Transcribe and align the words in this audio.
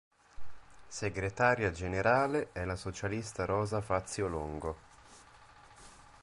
Segretaria 0.87 1.69
generale 1.71 2.49
è 2.53 2.65
la 2.65 2.75
socialista 2.75 3.45
Rosa 3.45 3.81
Fazio 3.81 4.27
Longo. 4.27 4.77